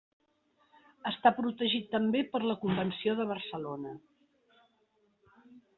Està 1.09 1.33
protegit 1.41 1.87
també 1.97 2.23
per 2.33 2.43
la 2.53 2.57
convenció 2.65 3.17
de 3.21 3.29
Barcelona. 3.35 3.95